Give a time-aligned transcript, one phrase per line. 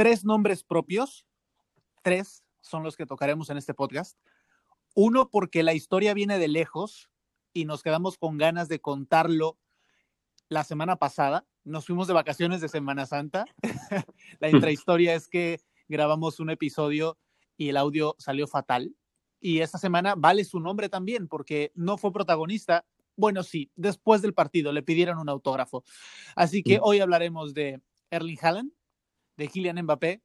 [0.00, 1.26] tres nombres propios,
[2.00, 4.16] tres son los que tocaremos en este podcast.
[4.94, 7.10] Uno, porque la historia viene de lejos
[7.52, 9.58] y nos quedamos con ganas de contarlo
[10.48, 11.46] la semana pasada.
[11.64, 13.44] Nos fuimos de vacaciones de Semana Santa.
[14.40, 17.18] la intrahistoria es que grabamos un episodio
[17.58, 18.96] y el audio salió fatal.
[19.38, 22.86] Y esta semana vale su nombre también porque no fue protagonista.
[23.16, 25.84] Bueno, sí, después del partido le pidieron un autógrafo.
[26.36, 28.72] Así que hoy hablaremos de Erling Haaland,
[29.40, 30.22] de Kylian Mbappé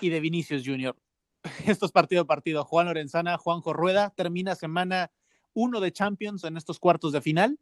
[0.00, 0.96] y de Vinicius Jr.
[1.66, 2.64] Esto es partido a partido.
[2.64, 5.10] Juan Lorenzana, Juanjo Rueda, termina semana
[5.52, 7.58] uno de Champions en estos cuartos de final.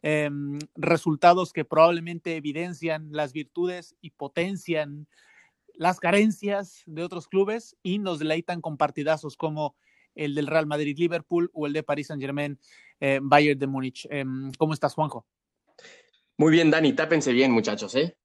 [0.00, 5.08] Em, resultados que probablemente evidencian las virtudes y potencian
[5.74, 9.74] las carencias de otros clubes y nos deleitan con partidazos como
[10.14, 12.60] el del Real Madrid-Liverpool o el de Paris Saint-Germain,
[13.00, 14.06] eh, de Múnich.
[14.08, 15.26] Em, ¿Cómo estás, Juanjo?
[16.36, 18.16] Muy bien, Dani, tápense bien, muchachos, ¿eh?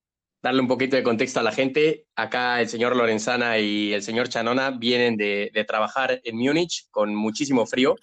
[0.44, 2.06] Darle un poquito de contexto a la gente.
[2.18, 7.66] Acá el señor Lorenzana y el señor Chanona vienen de, trabajar en Múnich con muchísimo
[7.66, 7.96] frío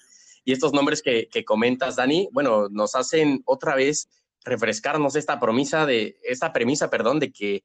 [0.42, 4.09] y estos nombres que, comentas, Dani, bueno, nos hacen otra vez
[4.42, 7.62] refrescarnos esta promesa de, esta premisa, perdón, de que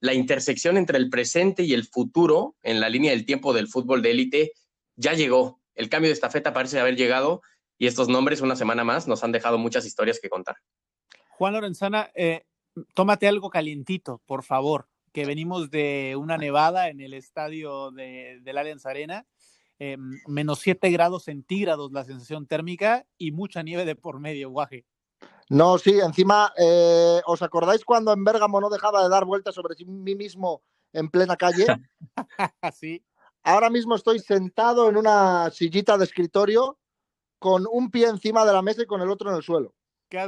[0.00, 4.00] la intersección entre el presente y el futuro en la línea del tiempo del fútbol
[4.00, 4.52] de élite
[4.94, 5.60] ya llegó.
[5.74, 7.42] El cambio de estafeta parece haber llegado
[7.76, 10.56] y estos nombres, una semana más, nos han dejado muchas historias que contar.
[11.28, 12.46] Juan Lorenzana, eh,
[12.94, 18.58] tómate algo calientito, por favor, que venimos de una nevada en el estadio de, del
[18.58, 19.26] Allianz Arena
[19.78, 24.86] eh, menos 7 grados centígrados la sensación térmica y mucha nieve de por medio, guaje.
[25.50, 29.76] No, sí, encima, eh, ¿os acordáis cuando en Bérgamo no dejaba de dar vueltas sobre
[29.84, 31.66] mí mismo en plena calle?
[32.74, 33.04] sí.
[33.42, 36.78] Ahora mismo estoy sentado en una sillita de escritorio
[37.38, 39.74] con un pie encima de la mesa y con el otro en el suelo.
[40.08, 40.18] ¡Qué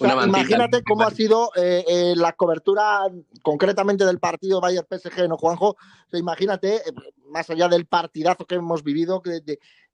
[0.00, 3.00] imagínate cómo ha sido eh, eh, la cobertura
[3.42, 5.76] concretamente del partido Bayern PSG, ¿no, Juanjo?
[6.12, 6.92] imagínate, eh,
[7.28, 9.22] más allá del partidazo que hemos vivido,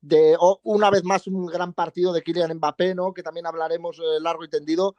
[0.01, 3.12] de, una vez más un gran partido de Kylian Mbappé, ¿no?
[3.12, 4.95] Que también hablaremos largo y tendido,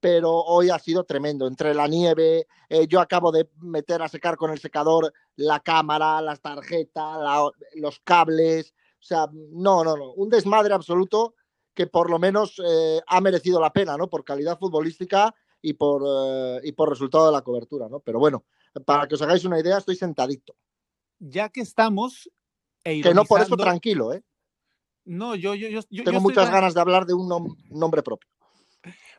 [0.00, 1.46] pero hoy ha sido tremendo.
[1.46, 2.46] Entre la nieve,
[2.88, 7.18] yo acabo de meter a secar con el secador la cámara, las tarjetas,
[7.74, 8.74] los cables.
[9.00, 10.12] O sea, no, no, no.
[10.12, 11.34] Un desmadre absoluto
[11.74, 14.08] que por lo menos eh, ha merecido la pena, ¿no?
[14.08, 18.00] Por calidad futbolística y por, eh, y por resultado de la cobertura, ¿no?
[18.00, 18.44] Pero bueno,
[18.84, 20.56] para que os hagáis una idea, estoy sentadito.
[21.18, 22.30] Ya que estamos.
[22.82, 24.22] E que no por eso tranquilo, ¿eh?
[25.04, 27.28] No, yo, yo, yo tengo muchas ganas de hablar de un
[27.70, 28.28] nombre propio.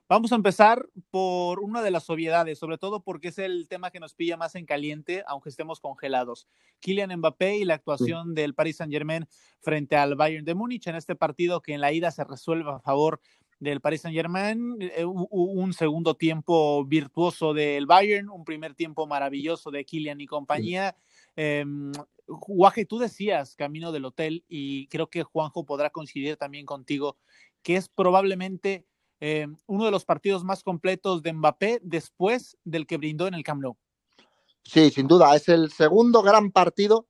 [0.09, 4.01] Vamos a empezar por una de las obviedades, sobre todo porque es el tema que
[4.01, 6.47] nos pilla más en caliente, aunque estemos congelados.
[6.81, 9.25] Kylian Mbappé y la actuación del Paris Saint-Germain
[9.61, 12.79] frente al Bayern de Múnich en este partido que en la ida se resuelve a
[12.79, 13.21] favor
[13.61, 19.85] del Paris Saint-Germain, eh, un segundo tiempo virtuoso del Bayern, un primer tiempo maravilloso de
[19.85, 20.97] Kylian y compañía.
[21.35, 21.63] Eh,
[22.27, 27.17] Guaje, tú decías camino del hotel y creo que Juanjo podrá coincidir también contigo
[27.61, 28.87] que es probablemente
[29.21, 33.43] eh, uno de los partidos más completos de Mbappé después del que brindó en el
[33.43, 33.77] Camp Nou.
[34.63, 37.07] Sí, sin duda, es el segundo gran partido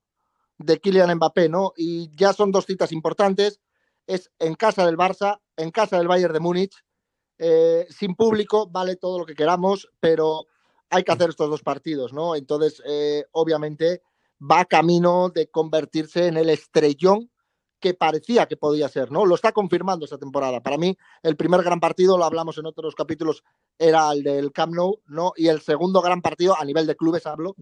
[0.57, 1.73] de Kylian Mbappé, ¿no?
[1.75, 3.59] Y ya son dos citas importantes.
[4.05, 6.75] Es en casa del Barça, en casa del Bayern de Múnich.
[7.37, 10.45] Eh, sin público, vale todo lo que queramos, pero
[10.89, 12.35] hay que hacer estos dos partidos, ¿no?
[12.35, 14.03] Entonces, eh, obviamente,
[14.39, 17.30] va camino de convertirse en el estrellón
[17.81, 19.25] que parecía que podía ser, ¿no?
[19.25, 20.61] Lo está confirmando esta temporada.
[20.61, 23.43] Para mí, el primer gran partido, lo hablamos en otros capítulos,
[23.77, 25.33] era el del Camp Nou, ¿no?
[25.35, 27.55] Y el segundo gran partido, a nivel de clubes hablo,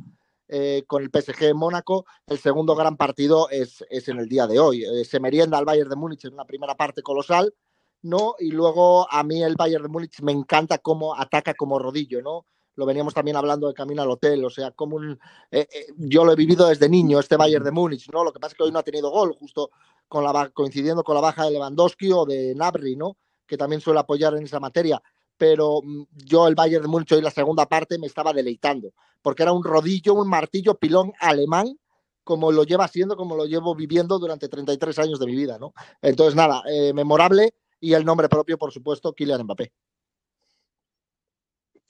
[0.47, 4.59] eh, con el PSG Mónaco, el segundo gran partido es, es en el día de
[4.59, 4.83] hoy.
[4.83, 7.53] Eh, se merienda al Bayern de Múnich en una primera parte colosal,
[8.01, 8.35] ¿no?
[8.39, 12.45] Y luego a mí el Bayern de Múnich me encanta cómo ataca como rodillo, ¿no?
[12.79, 15.19] Lo veníamos también hablando de camino al hotel, o sea, como un,
[15.51, 15.67] eh,
[15.97, 18.23] yo lo he vivido desde niño, este Bayern de Múnich, ¿no?
[18.23, 19.69] Lo que pasa es que hoy no ha tenido gol, justo
[20.07, 23.17] con la, coincidiendo con la baja de Lewandowski o de Nabri, ¿no?
[23.45, 25.01] Que también suele apoyar en esa materia.
[25.37, 29.43] Pero mm, yo el Bayern de Múnich hoy la segunda parte me estaba deleitando, porque
[29.43, 31.77] era un rodillo, un martillo pilón alemán,
[32.23, 35.73] como lo lleva siendo, como lo llevo viviendo durante 33 años de mi vida, ¿no?
[36.01, 39.73] Entonces, nada, eh, memorable y el nombre propio, por supuesto, Kylian Mbappé.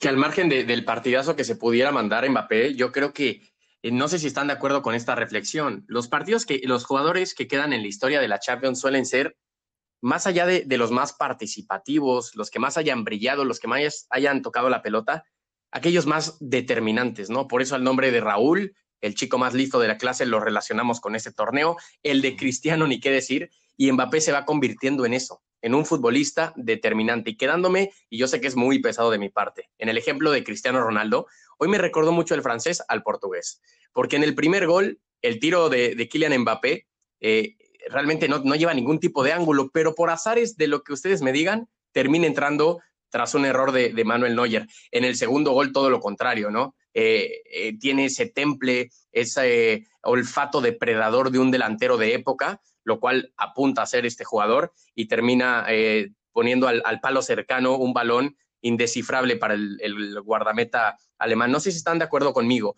[0.00, 3.42] Que al margen del partidazo que se pudiera mandar Mbappé, yo creo que
[3.82, 5.84] eh, no sé si están de acuerdo con esta reflexión.
[5.86, 9.36] Los partidos que los jugadores que quedan en la historia de la Champions suelen ser
[10.02, 14.42] más allá de, los más participativos, los que más hayan brillado, los que más hayan
[14.42, 15.24] tocado la pelota,
[15.70, 17.46] aquellos más determinantes, ¿no?
[17.48, 21.00] Por eso el nombre de Raúl, el chico más listo de la clase, lo relacionamos
[21.00, 25.14] con ese torneo, el de Cristiano, ni qué decir, y Mbappé se va convirtiendo en
[25.14, 25.42] eso.
[25.62, 29.28] En un futbolista determinante y quedándome, y yo sé que es muy pesado de mi
[29.28, 31.26] parte, en el ejemplo de Cristiano Ronaldo,
[31.58, 33.60] hoy me recordó mucho el francés al portugués,
[33.92, 36.86] porque en el primer gol, el tiro de, de Kylian Mbappé,
[37.20, 37.56] eh,
[37.88, 41.22] realmente no, no lleva ningún tipo de ángulo, pero por azares de lo que ustedes
[41.22, 42.80] me digan, termina entrando
[43.10, 44.66] tras un error de, Manuel Neuer.
[44.90, 46.76] En el segundo gol, todo lo contrario, ¿no?
[46.94, 53.32] Eh, eh, tiene ese temple, ese olfato depredador de un delantero de época, lo cual
[53.36, 59.36] apunta a ser este jugador y termina eh, poniendo al, palo cercano un balón indescifrable
[59.36, 61.50] para el, guardameta alemán.
[61.50, 62.76] No sé si están de acuerdo conmigo.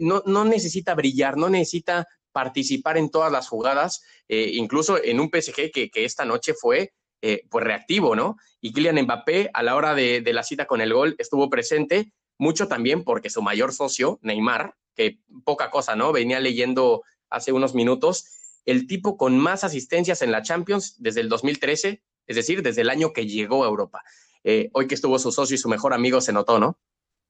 [0.00, 5.70] no, no necesita brillar, no necesita participar en todas las jugadas, incluso en un PSG
[5.72, 6.92] que, que esta noche fue
[7.26, 8.36] eh, pues reactivo, ¿no?
[8.60, 12.68] Y Kylian Mbappé a la hora de, la cita con el gol estuvo presente, mucho
[12.68, 16.12] también porque su mayor socio, Neymar, que poca cosa, ¿no?
[16.12, 18.26] Venía leyendo hace unos minutos,
[18.64, 22.90] el tipo con más asistencias en la Champions desde el 2013, es decir, desde el
[22.90, 24.02] año que llegó a Europa.
[24.42, 26.78] Eh, hoy que estuvo su socio y su mejor amigo se notó, ¿no?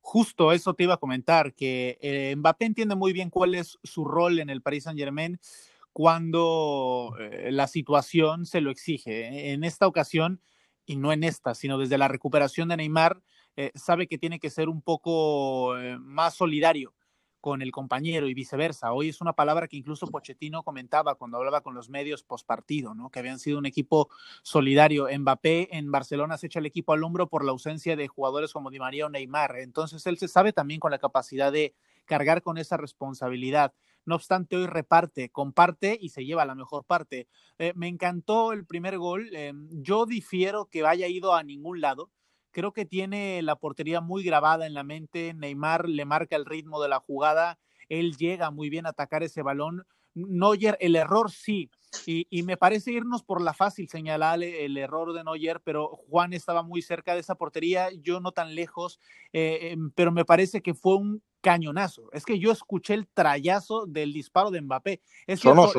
[0.01, 4.05] Justo eso te iba a comentar, que eh, Mbappé entiende muy bien cuál es su
[4.05, 5.39] rol en el Paris Saint Germain
[5.93, 9.53] cuando eh, la situación se lo exige.
[9.53, 10.41] En esta ocasión,
[10.85, 13.23] y no en esta, sino desde la recuperación de Neymar,
[13.77, 16.93] sabe que tiene que ser un poco más solidario
[17.45, 18.95] con el compañero y viceversa.
[18.95, 23.11] Hoy es una palabra que incluso Pochettino comentaba cuando hablaba con los medios postpartido, ¿no?
[23.11, 24.09] que habían sido un equipo
[24.43, 25.09] solidario.
[25.15, 28.71] Mbappé en Barcelona se echa el equipo al hombro por la ausencia de jugadores como
[28.71, 29.59] Di María o Neymar.
[29.59, 31.75] Entonces él se sabe también con la capacidad de
[32.07, 33.75] cargar con esa responsabilidad.
[34.07, 37.29] No obstante, hoy reparte, comparte y se lleva la mejor parte.
[37.59, 39.29] Eh, me encantó el primer gol.
[39.35, 39.53] Eh,
[39.83, 42.11] yo difiero que haya ido a ningún lado.
[42.55, 45.35] Creo que tiene la portería muy grabada en la mente.
[45.35, 47.59] Neymar le marca el ritmo de la jugada.
[47.89, 49.85] Él llega muy bien a atacar ese balón.
[50.15, 51.69] Neuer, el error sí,
[52.07, 56.63] y, me parece irnos por la fácil señalar el error de Neuer, pero Juan estaba
[56.63, 59.01] muy cerca de esa portería, yo no tan lejos,
[59.33, 62.09] eh, em, pero me parece que fue un cañonazo.
[62.13, 65.01] Es que yo escuché el trayazo del disparo de Mbappé.
[65.27, 65.73] Es cierto,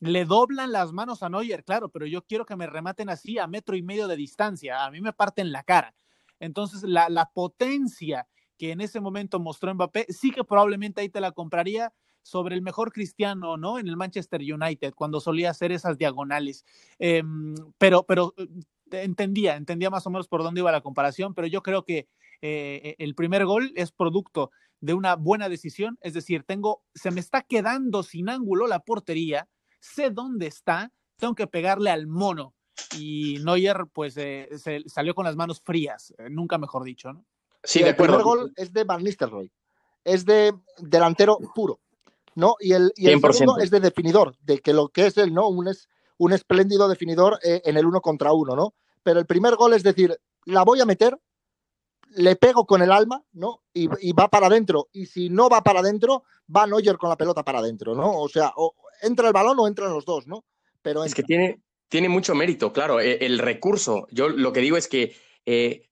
[0.00, 3.46] Le, doblan las manos a Neuer, claro, pero yo quiero que me rematen así a
[3.46, 4.84] metro y medio de distancia.
[4.84, 5.94] A mí me parten la cara.
[6.38, 8.28] Entonces, la, la potencia
[8.58, 12.62] que en ese momento mostró Mbappé, sí que probablemente ahí te la compraría sobre el
[12.62, 13.78] mejor cristiano, ¿no?
[13.78, 16.64] En el Manchester United, cuando solía hacer esas diagonales.
[16.98, 18.48] Em, pero, pero eh,
[18.90, 22.08] entendía, entendía más o menos por dónde iba la comparación, pero yo creo que
[22.42, 24.50] eh, el primer gol es producto
[24.80, 29.48] de una buena decisión, es decir, tengo, se me está quedando sin ángulo la portería,
[29.94, 32.54] sé dónde está, tengo que pegarle al mono.
[32.98, 37.24] Y Neuer, pues, eh, se salió con las manos frías, nunca mejor dicho, ¿no?
[37.62, 38.16] Sí, de acuerdo.
[38.16, 39.50] El primer gol es de Van Nistelrooy,
[40.04, 41.80] es de delantero puro.
[42.36, 42.56] ¿no?
[42.60, 45.48] Y el, y segundo es de definidor, de que lo que es él, ¿no?
[45.48, 45.88] Un, es,
[46.18, 48.74] un espléndido definidor eh, en el uno contra uno, ¿no?
[49.02, 51.18] Pero el primer gol es decir, la voy a meter,
[52.10, 53.62] le pego con el alma, ¿no?
[53.72, 54.88] Y, va para adentro.
[54.92, 56.24] Y si no va para adentro,
[56.54, 58.20] va Neuer con la pelota para adentro, ¿no?
[58.20, 60.44] O sea, o entra el balón o entran los dos, ¿no?
[60.82, 63.00] Pero es que tiene, tiene mucho mérito, claro.
[63.00, 65.16] E, el, recurso, yo lo que digo es que
[65.46, 65.88] eh,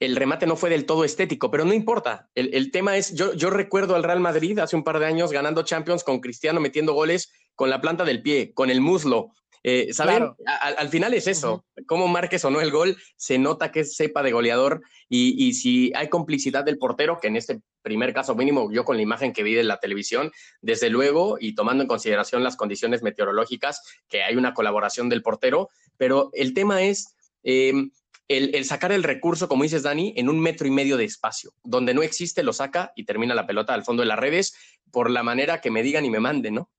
[0.00, 2.30] el remate no fue del todo estético, pero no importa.
[2.34, 5.62] El, tema es, yo, yo recuerdo al Real Madrid hace un par de años ganando
[5.62, 9.30] Champions con Cristiano metiendo goles con la planta del pie, con el muslo.
[9.64, 10.32] Eh, ¿Saben?
[10.44, 11.64] Al, final es eso.
[11.86, 14.82] Cómo marques o no el gol, se nota que es cepa de goleador.
[15.08, 19.02] Y, si hay complicidad del portero, que en este primer caso mínimo, yo con la
[19.02, 23.82] imagen que vi de la televisión, desde luego, y tomando en consideración las condiciones meteorológicas,
[24.08, 25.68] que hay una colaboración del portero.
[25.96, 27.14] Pero el tema es.
[27.42, 27.90] Em,
[28.28, 31.52] el, sacar el recurso, como dices, Dani, en un metro y medio de espacio.
[31.62, 34.54] Donde no existe, lo saca y termina la pelota al fondo de las redes
[34.90, 36.70] por la manera que me digan y me manden, ¿no?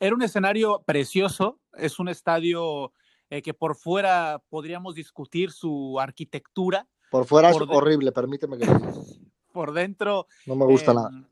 [0.00, 2.92] Era un escenario precioso, es un estadio
[3.30, 6.86] eh, que por fuera podríamos discutir su arquitectura.
[7.10, 9.04] Por fuera es horrible, permíteme que lo
[9.52, 10.26] Por dentro.
[10.46, 11.10] No me gusta nada.
[11.10, 11.24] Em,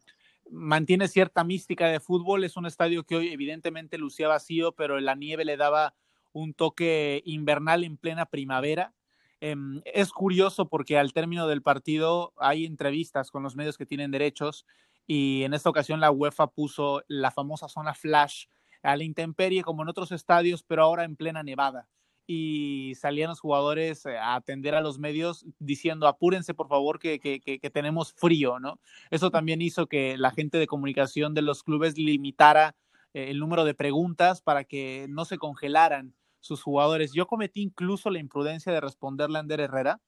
[0.50, 5.14] mantiene cierta mística de fútbol, es un estadio que hoy evidentemente lucía vacío, pero la
[5.14, 5.94] nieve le daba
[6.32, 8.94] un toque invernal en plena primavera.
[9.40, 14.10] Em, es curioso porque al término del partido hay entrevistas con los medios que tienen
[14.10, 14.66] derechos
[15.06, 18.46] y en esta ocasión la UEFA puso la famosa zona flash
[18.86, 21.88] a la intemperie como en otros estadios, pero ahora en plena nevada.
[22.26, 27.20] Y salían los jugadores eh, a atender a los medios diciendo apúrense por favor que,
[27.20, 28.80] que tenemos frío, ¿no?
[29.10, 32.74] Eso también hizo que la gente de comunicación de los clubes limitara
[33.16, 37.14] eh, el número de preguntas para que no se congelaran sus jugadores.
[37.14, 40.02] Yo cometí incluso la imprudencia de responderle a Ander Herrera,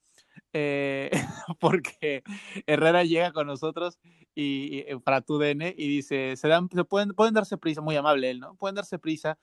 [0.52, 1.10] eh,
[1.60, 2.22] porque
[2.66, 3.98] Herrera llega con nosotros
[4.34, 7.96] y, eh, para tu DN y dice, se, dan, se pueden, pueden darse prisa, muy
[7.96, 8.54] amable él, ¿no?
[8.54, 9.38] Pueden darse prisa,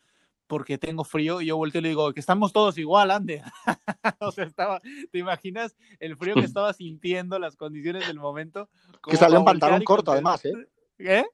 [0.48, 1.42] porque tengo frío.
[1.42, 3.42] Y yo volteo y le digo, que estamos todos igual, ande.
[4.20, 8.70] o sea, estaba, ¿te imaginas el frío que estaba sintiendo, las condiciones del momento?
[9.04, 10.54] Que salió en pantalón corto, además, ¿eh?
[11.00, 11.26] ¿Eh?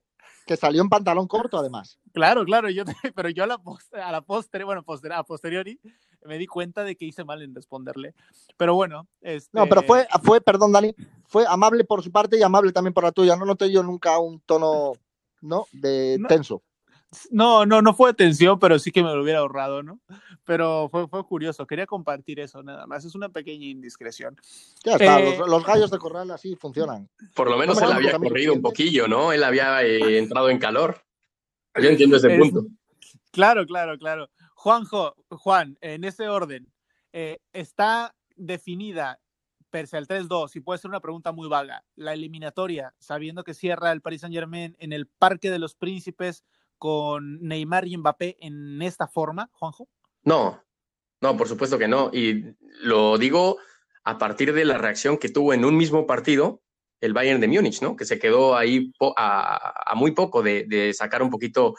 [0.46, 2.00] Que salió en pantalón corto, además.
[2.14, 2.84] Claro, claro, yo,
[3.16, 3.62] pero yo a la,
[4.04, 5.80] a la postre, bueno, postre, a posteriori,
[6.26, 8.14] me di cuenta de que hice mal en responderle.
[8.58, 9.08] Pero bueno.
[9.22, 9.50] Este...
[9.58, 10.94] No, pero fue, fue, perdón, Dani,
[11.26, 13.36] fue amable por su parte y amable también por la tuya.
[13.36, 14.94] No noté yo nunca un tono,
[15.42, 15.66] ¿no?
[15.72, 16.56] De tenso.
[16.56, 16.71] No,
[17.30, 20.00] no, no fue tensión, pero sí que me lo hubiera ahorrado, ¿no?
[20.46, 24.38] Pero fue, fue curioso, quería compartir eso nada más, es una pequeña indiscreción.
[24.84, 27.10] Ya está, eh, los, gallos de corral así funcionan.
[27.36, 29.34] Por lo menos él había corrido un poquillo, ¿no?
[29.34, 31.04] Él había eh, entrado en calor.
[31.76, 32.66] Yo entiendo ese punto.
[33.32, 34.30] Claro, claro, claro.
[34.56, 36.72] Juanjo, Juan, en ese orden,
[37.14, 39.20] eh, está definida,
[39.70, 43.92] pese al 3-2, y puede ser una pregunta muy vaga, la eliminatoria, sabiendo que cierra
[43.92, 46.44] el Paris Saint Germain en el Parque de los Príncipes
[46.82, 49.88] con Neymar y Mbappé en esta forma, Juanjo?
[50.24, 50.64] No,
[51.22, 52.10] no, por supuesto que no.
[52.12, 53.60] Y lo digo
[54.04, 56.64] a partir de la reacción que tuvo en un mismo partido
[57.00, 57.96] el Bayern de Múnich, ¿no?
[57.96, 61.76] Que se quedó ahí a, muy poco de, sacar un poquito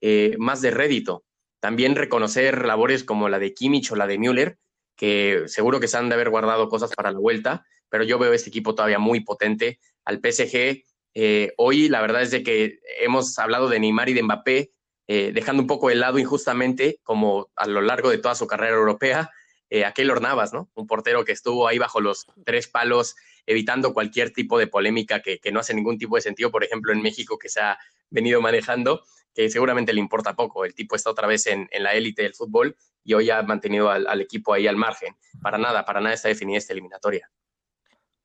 [0.00, 1.26] eh, más de rédito.
[1.60, 4.56] También reconocer labores como la de Kimmich o la de Müller,
[4.96, 8.32] que seguro que se han de haber guardado cosas para la vuelta, pero yo veo
[8.32, 9.80] este equipo todavía muy potente.
[10.06, 10.82] Al PSG,
[11.18, 14.70] eh, hoy la verdad es de que hemos hablado de Neymar y de Mbappé,
[15.08, 18.76] eh, dejando un poco de lado injustamente, como a lo largo de toda su carrera
[18.76, 19.30] europea,
[19.70, 20.70] eh, a Keylor Navas, ¿no?
[20.74, 25.40] Un portero que estuvo ahí bajo los tres palos, evitando cualquier tipo de polémica que,
[25.50, 27.78] no hace ningún tipo de sentido, por ejemplo, en México, que se ha
[28.10, 29.02] venido manejando,
[29.34, 30.66] que seguramente le importa poco.
[30.66, 34.20] El tipo está otra vez en, la élite del fútbol y hoy ha mantenido al,
[34.20, 35.16] equipo ahí al margen.
[35.40, 37.30] Para nada, para nada está definida esta eliminatoria.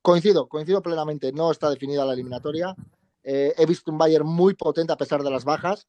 [0.01, 1.31] Coincido, coincido plenamente.
[1.31, 2.75] No está definida la eliminatoria.
[3.23, 5.87] Eh, he visto un Bayern muy potente a pesar de las bajas.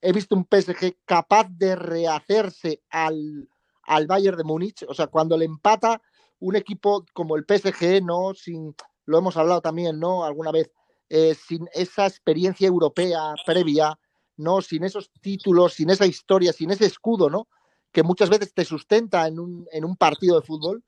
[0.00, 3.48] He visto un PSG capaz de rehacerse al,
[3.84, 4.84] al Bayern de Múnich.
[4.88, 6.02] O sea, cuando le empata
[6.40, 8.34] un equipo como el PSG, ¿no?
[8.34, 10.24] Sin, lo hemos hablado también, ¿no?
[10.24, 10.72] Alguna vez,
[11.08, 13.96] eh, sin esa experiencia europea previa,
[14.36, 14.60] ¿no?
[14.60, 17.46] Sin esos títulos, sin esa historia, sin ese escudo, ¿no?
[17.92, 20.82] Que muchas veces te sustenta en un, en un partido de fútbol.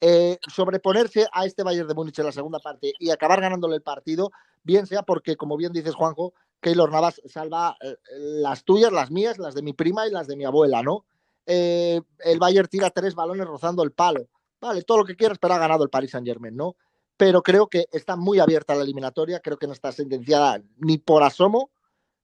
[0.00, 3.82] Eh, sobreponerse a este Bayern de Múnich en la segunda parte y acabar ganándole el
[3.82, 4.30] partido,
[4.62, 9.38] bien sea porque, como bien dices, Juanjo, Keylor Navas salva eh, las tuyas, las mías,
[9.38, 11.04] las de mi prima y las de mi abuela, ¿no?
[11.46, 14.28] Eh, el Bayern tira tres balones rozando el palo.
[14.60, 16.76] Vale, todo lo que quieras, pero ha ganado el Paris Saint Germain, ¿no?
[17.16, 21.22] Pero creo que está muy abierta la eliminatoria, creo que no está sentenciada ni por
[21.22, 21.70] asomo,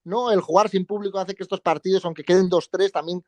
[0.04, 0.30] ¿no?
[0.30, 3.24] El jugar sin público hace que estos partidos, aunque queden 2-3, también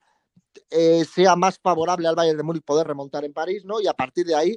[0.71, 3.81] eh, sea más favorable al Bayern de Múnich poder remontar en París, ¿no?
[3.81, 4.57] Y a partir de ahí,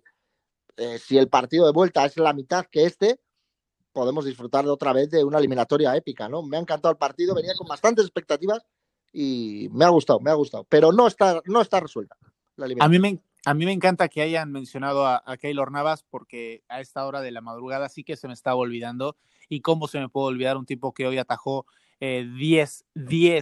[0.77, 3.19] eh, si el partido de vuelta es la mitad que este,
[3.91, 6.41] podemos disfrutar de otra vez de una eliminatoria épica, ¿no?
[6.41, 8.65] Me ha encantado el partido, venía con bastantes expectativas
[9.12, 12.15] y me ha gustado, me ha gustado, pero no está, no está resuelta.
[12.79, 16.63] a, mí me, a mí me encanta que hayan mencionado a, a, Keylor Navas porque
[16.69, 19.15] a esta hora de la madrugada sí que se me estaba olvidando
[19.50, 21.65] y cómo se me puede olvidar un tipo que hoy atajó
[22.00, 23.41] 10 eh,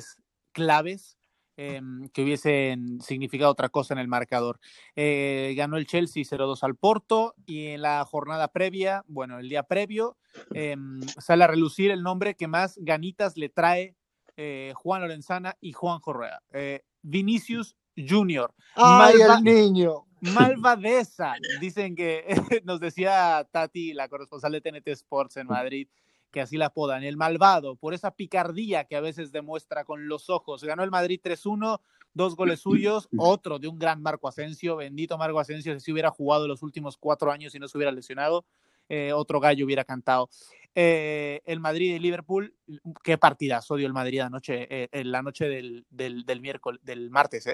[0.53, 1.16] claves
[1.57, 4.59] em, que hubiesen significado otra cosa en el marcador.
[4.95, 9.63] Eh, ganó el Chelsea 0-2 al Porto y en la jornada previa, bueno, el día
[9.63, 10.17] previo,
[10.53, 13.95] em, sale a relucir el nombre que más ganitas le trae
[14.37, 16.39] eh, Juan Lorenzana y Juan Correa.
[16.53, 18.53] Eh, Vinicius Junior.
[18.75, 20.05] ¡Ay, el niño!
[20.21, 21.33] Malvadeza.
[21.59, 22.25] Dicen que
[22.63, 25.87] nos decía Tati, la corresponsal de TNT Sports en Madrid,
[26.31, 30.29] que así la apodan, el malvado, por esa picardía que a veces demuestra con los
[30.29, 30.63] ojos.
[30.63, 31.79] Ganó el Madrid 3-1,
[32.13, 36.47] dos goles suyos, otro de un gran Marco Asensio, bendito Marco Asensio, si hubiera jugado
[36.47, 38.45] los últimos cuatro años y no se hubiera lesionado.
[38.89, 40.29] Eh, otro gallo hubiera cantado.
[40.73, 42.55] Eh, el Madrid y Liverpool,
[43.03, 47.47] qué partidazo dio el Madrid anoche, eh, en la noche del, del, miércoles, del martes,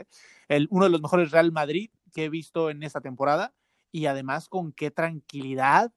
[0.48, 3.54] el, uno de los mejores Real Madrid que he visto en esta temporada
[3.92, 5.92] y además con qué tranquilidad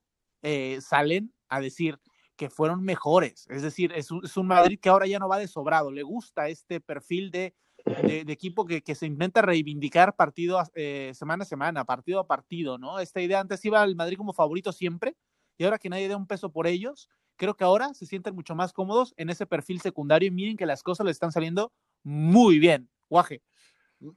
[0.79, 1.99] salen a decir
[2.37, 3.47] que fueron mejores.
[3.49, 6.03] Es decir, es un, es un, Madrid que ahora ya no va de sobrado, le
[6.03, 7.53] gusta este perfil de,
[7.85, 10.61] de, equipo que, que, se intenta reivindicar partido
[11.13, 12.99] semana a semana, partido a partido, ¿no?
[12.99, 15.15] Esta idea antes iba al Madrid como favorito siempre
[15.57, 18.55] y ahora que nadie dé un peso por ellos, creo que ahora se sienten mucho
[18.55, 21.71] más cómodos en ese perfil secundario y miren que las cosas le están saliendo
[22.03, 22.89] muy bien.
[23.09, 23.41] Guaje.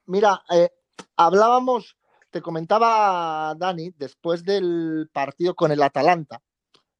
[0.07, 0.71] Mira, eh,
[1.17, 1.97] hablábamos,
[2.31, 6.43] te comentaba Dani, después del partido con el Atalanta,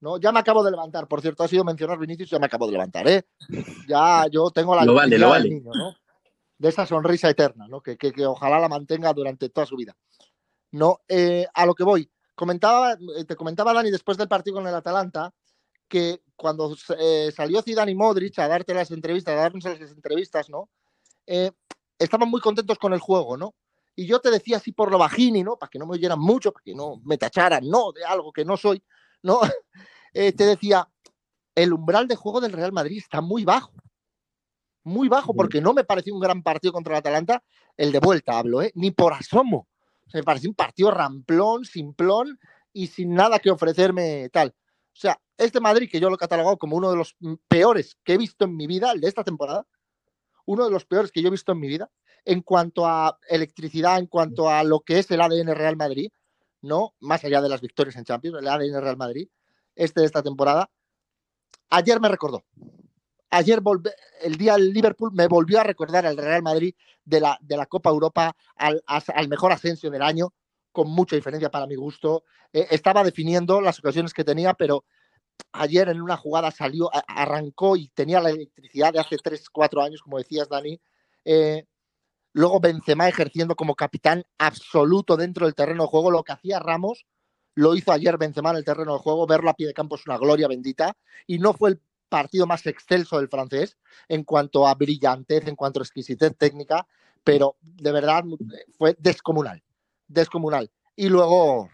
[0.01, 0.19] ¿no?
[0.19, 2.73] Ya me acabo de levantar, por cierto, ha sido mencionar Vinicius, ya me acabo de
[2.73, 3.25] levantar, ¿eh?
[3.89, 5.49] Ya yo tengo la lo vale, lo vale.
[5.49, 5.95] Niño, ¿no?
[6.59, 7.81] de esa sonrisa eterna, ¿no?
[7.81, 9.97] Que, que, que, ojalá la mantenga durante toda su vida.
[10.73, 14.67] No, eh, a lo que voy comentaba, eh, te comentaba Dani después del partido con
[14.67, 15.31] el Atalanta
[15.87, 20.49] que cuando eh, salió Zidane y Modric a darte las entrevistas, a darnos las entrevistas,
[20.49, 20.71] ¿no?
[21.27, 21.51] Eh,
[21.99, 23.55] estaban muy contentos con el juego, ¿no?
[23.95, 25.59] Y yo te decía así por lo bajini, ¿no?
[25.59, 28.47] Para que no me oyeran mucho, para que no me tacharan, no, de algo que
[28.47, 28.83] no soy,
[29.23, 29.41] ¿no?
[30.13, 30.91] Eh, te decía,
[31.55, 33.73] el umbral de juego del Real Madrid está muy bajo.
[34.83, 37.45] Muy bajo, porque no me pareció un gran partido contra el Atalanta,
[37.77, 38.73] el de vuelta hablo, ¿eh?
[38.75, 39.69] Ni por asomo.
[40.13, 42.41] me pareció un partido ramplón, simplón
[42.73, 44.49] y sin nada que ofrecerme tal.
[44.49, 48.15] O sea, este Madrid, que yo lo he catalogado como uno de los peores que
[48.15, 49.65] he visto en mi vida, el de esta temporada,
[50.47, 51.91] uno de los peores que yo he visto en mi vida,
[52.25, 56.11] en cuanto a electricidad, en cuanto a lo que es el ADN Real Madrid,
[56.63, 56.95] ¿no?
[57.01, 59.29] Más allá de las victorias en Champions, el ADN Real Madrid,
[59.75, 60.71] este de esta temporada,
[61.71, 62.45] ayer me recordó.
[63.31, 63.61] Ayer
[64.23, 66.75] el día del Liverpool me volvió a recordar al Real Madrid
[67.05, 70.35] de la, de la Copa Europa, al, al mejor ascenso del año,
[70.73, 72.25] con mucha diferencia para mi gusto.
[72.53, 74.85] Eh, estaba definiendo las ocasiones que tenía, pero
[75.53, 80.03] ayer en una jugada salió, arrancó y tenía la electricidad de hace 3, 4 años,
[80.03, 80.81] como decías, Dani.
[81.25, 81.67] Eh,
[82.33, 86.11] luego Benzema ejerciendo como capitán absoluto dentro del terreno de juego.
[86.11, 87.07] Lo que hacía Ramos
[87.55, 89.27] lo hizo ayer Benzema en el terreno de juego.
[89.27, 90.97] Verlo a pie de campo es una gloria bendita.
[91.27, 93.77] Y no fue el partido más excelso del francés
[94.09, 96.87] en cuanto a brillantez, en cuanto a exquisitez técnica,
[97.23, 98.25] pero de verdad
[98.77, 99.63] fue descomunal
[100.11, 100.71] descomunal.
[100.97, 101.71] Y luego,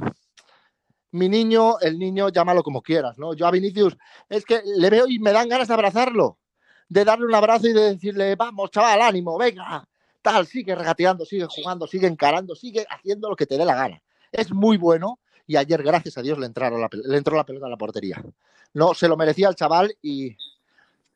[1.10, 3.34] mi niño, el niño, llámalo como quieras, ¿no?
[3.34, 3.96] Yo a Vinicius,
[4.28, 6.38] es que le veo y me dan ganas de abrazarlo,
[6.88, 9.88] de darle un abrazo y de decirle, vamos, chaval, ánimo, venga,
[10.26, 14.02] tal, sigue regateando, sigue jugando, sigue encarando, sigue haciendo lo que te dé la gana.
[14.32, 17.66] Es muy bueno y ayer, gracias a Dios, le, entraron la, le entró la pelota
[17.66, 18.20] a la portería.
[18.74, 20.36] No, se lo merecía el chaval y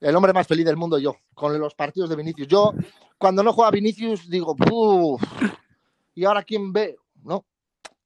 [0.00, 2.46] el hombre más feliz del mundo yo, con los partidos de Vinicius.
[2.46, 2.72] Yo,
[3.18, 5.20] cuando no juega Vinicius, digo, Puf,
[6.14, 6.96] ¿y ahora quién ve?
[7.24, 7.44] ¿no?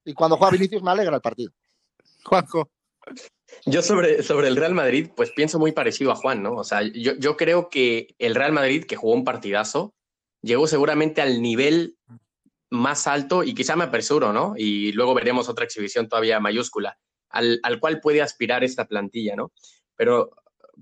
[0.07, 1.53] Y cuando juega Vinicius me alegra el partido.
[2.25, 2.71] Juanjo.
[3.67, 6.55] Yo sobre, sobre el Real Madrid, pues pienso muy parecido a Juan, ¿no?
[6.55, 9.93] O sea, yo, yo creo que el Real Madrid, que jugó un partidazo,
[10.45, 11.97] llegó seguramente al nivel
[12.71, 14.55] más alto y quizá me apresuro, ¿no?
[14.57, 16.99] Y luego veremos otra exhibición todavía mayúscula,
[17.31, 19.53] al, al cual puede aspirar esta plantilla, ¿no?
[19.97, 20.31] Pero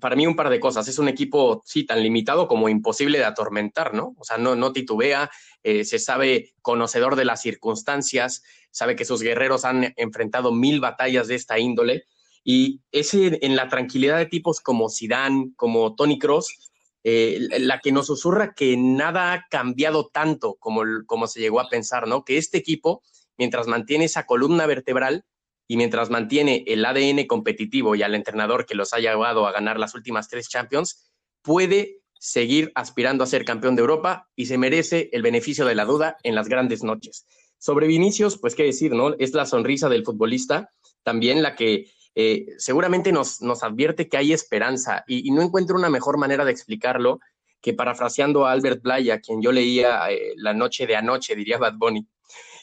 [0.01, 0.89] para mí un par de cosas.
[0.89, 4.15] Es un equipo, sí, tan limitado como imposible de atormentar, ¿no?
[4.19, 5.31] O sea, no, no titubea,
[5.63, 11.29] eh, se sabe conocedor de las circunstancias, sabe que sus guerreros han enfrentado mil batallas
[11.29, 12.05] de esta índole.
[12.45, 16.72] Y ese en la tranquilidad de tipos como Zidane, como Tony Cross,
[17.05, 21.69] eh, la que nos susurra que nada ha cambiado tanto como, como se llegó a
[21.69, 22.25] pensar, ¿no?
[22.25, 23.03] Que este equipo,
[23.37, 25.25] mientras mantiene esa columna vertebral,
[25.73, 29.79] y mientras mantiene el ADN competitivo y al entrenador que los ha llevado a ganar
[29.79, 31.11] las últimas tres Champions,
[31.41, 35.85] puede seguir aspirando a ser campeón de Europa y se merece el beneficio de la
[35.85, 37.27] duda en las grandes noches.
[37.59, 39.15] Sobre Vinicius, pues qué decir, ¿no?
[39.19, 40.69] Es la sonrisa del futbolista,
[41.05, 45.91] también la que eh, seguramente nos, nos advierte que hay esperanza y, no encuentro una
[45.91, 47.21] mejor manera de explicarlo
[47.61, 51.75] que parafraseando a Albert Playa, quien yo leía eh, la noche de anoche, diría Bad
[51.77, 52.07] Bunny,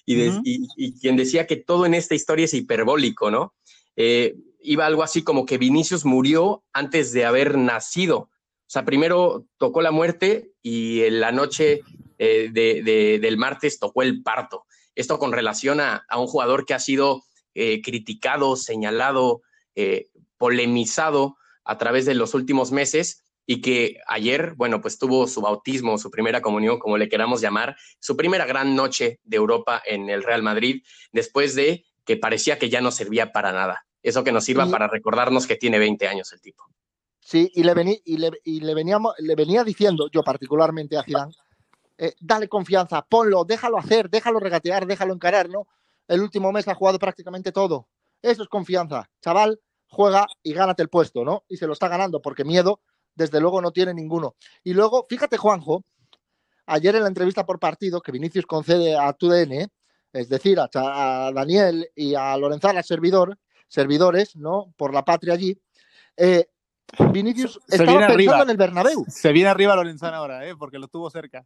[0.06, 3.54] y, quien decía que todo en esta historia es hiperbólico, ¿no?
[3.96, 8.18] Eh, iba algo así como que Vinicius murió antes de haber nacido.
[8.18, 11.82] O sea, primero tocó la muerte y en la noche
[12.18, 14.66] eh, del martes tocó el parto.
[14.96, 17.24] Esto con relación a, un jugador que ha sido
[17.56, 19.42] eh, criticado, señalado,
[20.38, 25.98] polemizado a través de los últimos meses y que ayer, bueno, pues tuvo su bautismo,
[25.98, 30.22] su primera comunión, como le queramos llamar, su primera gran noche de Europa en el
[30.22, 33.88] Real Madrid, después de que parecía que ya no servía para nada.
[34.04, 36.64] Eso que nos sirva para recordarnos que tiene 20 años el tipo.
[37.20, 41.34] Sí, y le, y le, veníamos, le venía diciendo, yo particularmente a Zidane,
[41.98, 45.68] eh, dale confianza, ponlo, déjalo hacer, déjalo regatear, déjalo encarar, ¿no?
[46.10, 47.88] El último mes ha jugado prácticamente todo.
[48.22, 49.10] Eso es confianza.
[49.22, 51.44] Chaval, juega y gánate el puesto, ¿no?
[51.48, 52.82] Y se lo está ganando porque miedo
[53.14, 54.36] desde luego no tiene ninguno.
[54.64, 55.84] Y luego, fíjate, Juanjo,
[56.66, 59.70] ayer en la entrevista por partido que Vinicius concede a TUDN,
[60.12, 64.74] es decir, a, Daniel y a Lorenzana, servidor, servidores, ¿no?
[64.78, 65.62] Por la patria allí,
[66.18, 66.50] eh,
[67.12, 69.06] Vinicius estaba pensando en el Bernabéu.
[69.08, 70.56] Se viene arriba Lorenzana ahora, ¿eh?
[70.56, 71.46] porque lo tuvo cerca.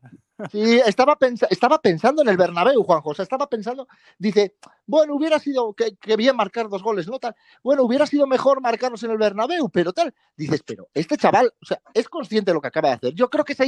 [0.51, 1.17] Sí, estaba,
[1.49, 3.09] estaba pensando en el Bernabéu, Juanjo.
[3.09, 7.19] O sea, estaba pensando, dice, bueno, hubiera sido que, bien marcar dos goles, ¿no?
[7.19, 7.35] Tal.
[7.63, 10.13] Bueno, hubiera sido mejor marcarnos en el Bernabéu, pero tal.
[10.35, 13.13] Dices, pero este chaval, o sea, es consciente de lo que acaba de hacer.
[13.13, 13.65] Yo creo que esa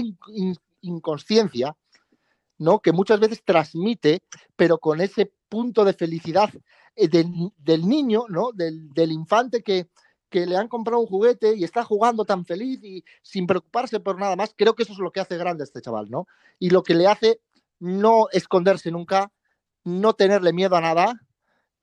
[0.81, 1.75] inconsciencia,
[2.57, 2.79] ¿no?
[2.79, 4.23] Que muchas veces transmite,
[4.55, 6.49] pero con ese punto de felicidad
[6.95, 8.51] eh, del, niño, ¿no?
[8.53, 9.89] del infante que
[10.29, 14.19] que le han comprado un juguete y está jugando tan feliz y sin preocuparse por
[14.19, 14.53] nada más.
[14.55, 16.27] Creo que eso es lo que hace grande a este chaval, ¿no?
[16.59, 17.39] Y lo que le hace
[17.79, 19.31] no esconderse nunca,
[19.83, 21.21] no tenerle miedo a nada.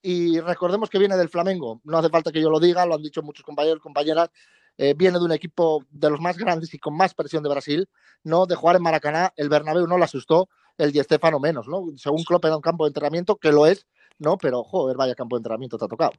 [0.03, 1.81] Y recordemos que viene del Flamengo.
[1.85, 4.31] No hace falta que yo lo diga, lo han dicho muchos compañeros, compañeras.
[4.79, 7.89] eh, viene de un equipo de los más grandes y con más presión de Brasil,
[8.25, 8.47] ¿no?
[8.47, 11.87] De jugar en Maracaná, el Bernabéu no le asustó, el Di Stéfano menos, ¿no?
[11.97, 13.87] Según Klopp era un campo de entrenamiento, que lo es,
[14.19, 14.39] ¿no?
[14.39, 16.13] Pero, joder, vaya campo de entrenamiento te ha tocado.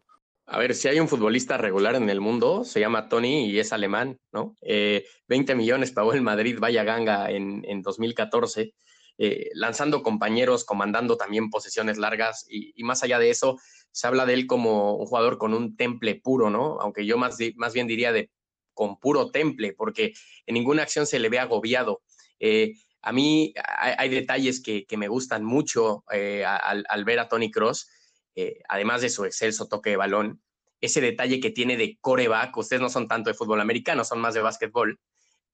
[0.46, 3.72] A ver, si hay un futbolista regular en el mundo, se llama Tony y es
[3.72, 4.56] alemán, ¿no?
[4.62, 8.74] 20 eh, millones pagó el Madrid, vaya ganga en, en 2014,
[9.20, 13.58] eh, lanzando compañeros, comandando también posesiones largas y, más allá de eso,
[13.92, 16.78] se habla de él como un jugador con un temple puro, ¿no?
[16.82, 18.30] Aunque yo más, más bien diría de
[18.74, 20.14] con puro temple, porque
[20.46, 22.02] en ninguna acción se le ve agobiado.
[22.40, 27.88] Eh, a mí hay, detalles que, me gustan mucho al, al, ver a Tony Cross
[28.36, 30.42] eh, además de su excelso toque de balón,
[30.82, 34.34] ese detalle que tiene de coreback, ustedes no son tanto de fútbol americano, son más
[34.34, 35.00] de básquetbol,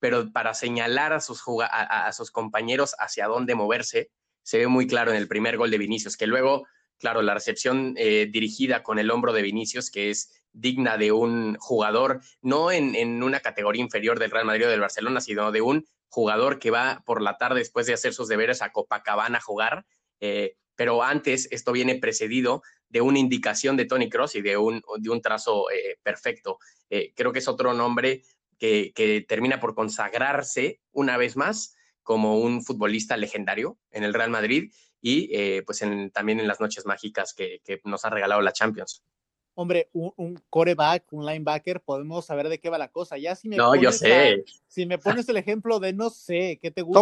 [0.00, 4.10] pero para señalar a sus, a, sus compañeros hacia dónde moverse,
[4.42, 6.66] se ve muy claro en el primer gol de Vinicius, que luego,
[6.98, 11.56] claro, la recepción eh, dirigida con el hombro de Vinicius, que es digna de un
[11.60, 15.86] jugador, no en, una categoría inferior del Real Madrid o del Barcelona, sino de un
[16.08, 19.86] jugador que va por la tarde después de hacer sus deberes a Copacabana a jugar.
[20.18, 24.80] Eh, pero antes esto viene precedido de una indicación de Tony Cross y de un,
[24.96, 26.58] de un trazo eh, perfecto.
[26.88, 28.22] Eh, creo que es otro nombre
[28.58, 34.72] que, termina por consagrarse una vez más como un futbolista legendario en el Real Madrid
[35.02, 39.04] y eh, pues también en las noches mágicas que, nos ha regalado la Champions.
[39.52, 43.18] Hombre, un, coreback, un linebacker, podemos saber de qué va la cosa.
[43.18, 44.44] Ya si me no, yo sé.
[44.66, 47.00] si me pones el ejemplo de no sé, ¿qué te gusta?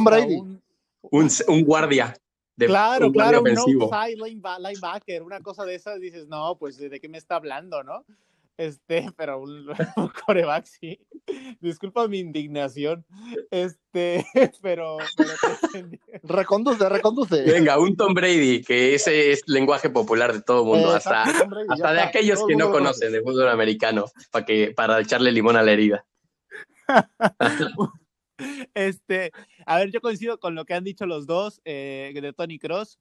[1.01, 2.21] Un, un, guardia
[2.67, 7.19] claro, claro, un outside linebacker, una cosa de esas, dices, no, pues de qué me
[7.19, 8.05] está hablando, ¿no?
[8.59, 9.67] Este, pero un,
[10.27, 11.01] coreback, sí.
[11.61, 13.07] Disculpa mi indignación.
[13.51, 14.27] Este,
[14.63, 14.99] pero.
[16.25, 17.43] reconduce, reconduce.
[17.43, 21.93] Venga, un Tom Brady, que ese es lenguaje popular de todo el mundo, hasta, hasta
[21.93, 25.73] de aquellos que no conocen de fútbol americano, para, que, para echarle limón a la
[25.73, 26.05] herida.
[28.75, 29.33] Este,
[29.67, 32.99] a ver, yo coincido con lo que han dicho los dos eh, de Tony Cross.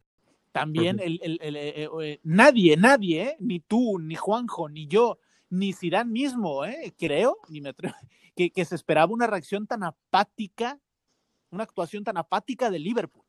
[0.52, 5.20] También el, el, eh, eh, nadie, nadie, ni tú, ni Juanjo, ni yo,
[5.50, 6.62] ni Zidane mismo,
[6.98, 7.96] creo, ni me atrevo,
[8.36, 10.80] que, que se esperaba una reacción tan apática,
[11.52, 13.27] una actuación tan apática de Liverpool.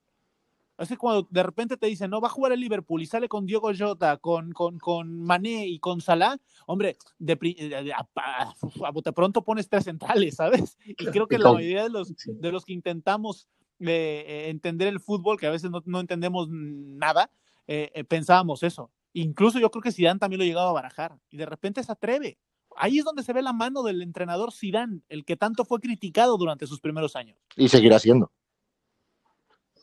[0.78, 3.28] Es que cuando de repente te dicen, no, va a jugar el Liverpool y sale
[3.28, 9.42] con Diego Jota, con, con, con Mané y con Salah, hombre, de, de, a, pronto
[9.42, 10.78] pones tres centrales, ¿sabes?
[10.84, 13.48] Y creo que la mayoría de los, de los que intentamos
[13.80, 17.30] eh, eh, entender el fútbol, que a veces no, no entendemos nada,
[17.66, 18.92] eh, pensábamos eso.
[19.14, 22.38] Incluso yo creo que Zidane también lo llegaba a barajar y de repente se atreve.
[22.76, 26.36] Ahí es donde se ve la mano del entrenador Zidane, el que tanto fue criticado
[26.38, 27.36] durante sus primeros años.
[27.56, 28.30] Y seguirá siendo.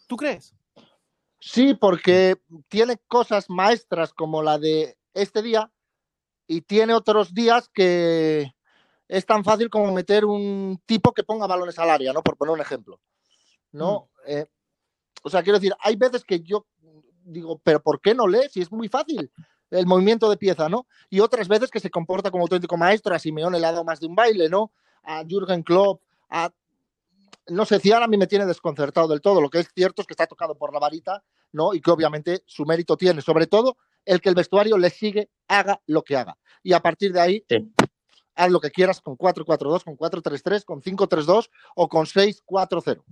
[0.07, 0.55] ¿Tú crees?
[1.39, 5.71] Sí, porque tiene cosas maestras como la de este día
[6.47, 8.53] y tiene otros días que
[9.07, 12.23] es tan fácil como meter un tipo que ponga balones al área, ¿no?
[12.23, 12.99] Por poner un ejemplo.
[13.71, 14.09] ¿No?
[14.25, 14.31] Mm.
[14.31, 14.45] Eh,
[15.23, 16.65] o sea, quiero decir, hay veces que yo
[17.23, 18.47] digo, pero ¿por qué no lee?
[18.51, 19.31] Si es muy fácil
[19.71, 20.87] el movimiento de pieza, ¿no?
[21.09, 23.99] Y otras veces que se comporta como auténtico maestro, a Simeone le ha dado más
[23.99, 24.71] de un baile, ¿no?
[25.03, 26.51] A Jürgen Klopp, a
[27.47, 29.41] no sé, si ahora a mí me tiene desconcertado del todo.
[29.41, 31.73] Lo que es cierto es que está tocado por la varita, ¿no?
[31.73, 35.81] Y que obviamente su mérito tiene, sobre todo el que el vestuario le sigue, haga
[35.87, 36.37] lo que haga.
[36.63, 37.45] Y a partir de ahí,
[38.35, 43.03] haz lo que quieras con 4-4-2, con 4-3-3, con 5-3-2 o con 6-4-0.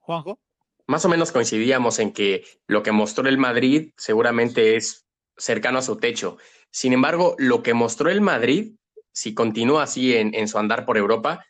[0.00, 0.40] Juanjo.
[0.86, 5.06] Más o menos coincidíamos en que lo que mostró el Madrid seguramente es
[5.36, 6.36] cercano a su techo.
[6.70, 8.76] Sin embargo, lo que mostró el Madrid,
[9.12, 11.44] si continúa así en, su andar por Europa,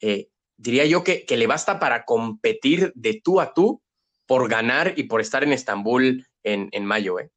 [0.00, 3.80] eh, diría yo que, le basta para competir de tú a tú
[4.26, 7.18] por ganar y por estar en Estambul en, mayo.
[7.18, 7.30] ¿eh?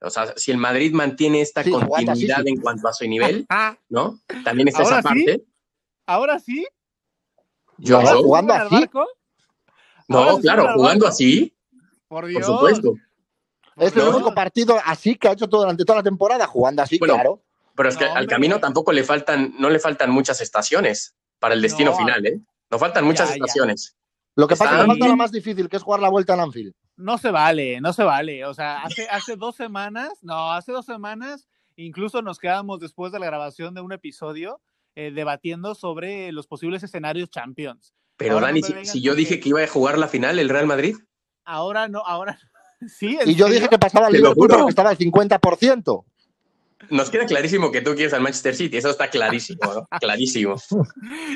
[0.00, 3.46] O sea, si el Madrid mantiene esta continuidad en cuanto a su nivel,
[3.88, 4.20] ¿no?
[4.44, 5.44] También está esa parte.
[6.06, 6.64] ¿Ahora sí?
[7.78, 8.88] ¿Yo jugando así?
[10.08, 11.52] No, claro, jugando así.
[12.06, 12.46] Por, Dios.
[12.46, 12.94] por supuesto.
[13.76, 16.98] Es el único partido así que ha hecho todo, durante toda la temporada, jugando así,
[16.98, 17.42] claro.
[17.74, 21.60] Pero es que al camino tampoco le faltan, no le faltan muchas estaciones para el
[21.60, 22.40] destino final, ¿eh?
[22.70, 23.96] Nos faltan muchas estaciones.
[24.34, 26.40] Lo que pasa es que falta lo más difícil, que es jugar la vuelta en
[26.40, 26.74] Anfield.
[26.96, 28.44] No se vale, no se vale.
[28.44, 33.18] O sea, hace, hace dos semanas, no, hace dos semanas, incluso nos quedamos después de
[33.18, 34.60] la grabación de un episodio
[34.94, 37.94] eh, debatiendo sobre los posibles escenarios Champions.
[38.16, 40.96] Pero Dani, si, yo dije que iba a jugar la final el Real Madrid.
[41.44, 42.38] Ahora no, ahora
[42.88, 43.18] sí.
[43.26, 46.04] Y yo dije que pasaba el Liverpool porque estaba al 50%.
[46.90, 49.88] Nos queda clarísimo que tú quieres al Manchester City, eso está clarísimo, ¿no?
[50.00, 50.56] clarísimo.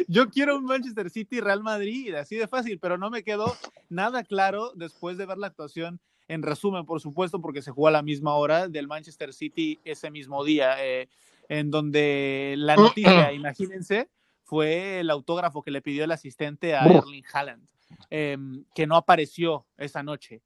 [0.08, 3.56] Yo quiero un Manchester City Real Madrid, así de fácil, pero no me quedó
[3.88, 6.00] nada claro después de ver la actuación.
[6.28, 10.10] En resumen, por supuesto, porque se jugó a la misma hora del Manchester City ese
[10.10, 11.08] mismo día, eh,
[11.48, 14.08] en donde la noticia, imagínense,
[14.44, 17.66] fue el autógrafo que le pidió el asistente a Erling Haaland,
[18.10, 20.42] em, que no apareció esa noche.